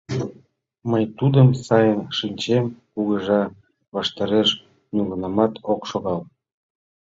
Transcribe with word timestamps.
Мый 0.91 1.03
тудым 1.17 1.47
сайын 1.65 2.01
шинчем, 2.17 2.65
кугыжа 2.91 3.41
ваштареш 3.95 4.49
нигунамат 4.95 5.53
ок 5.73 5.81
шогал. 5.89 6.19